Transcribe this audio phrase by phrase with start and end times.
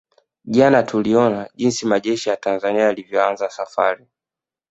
[0.45, 4.05] Jana tuliona jinsi majeshi ya Tanzania yalivyoanza safari